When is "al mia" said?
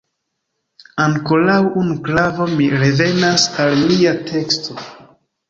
3.67-4.17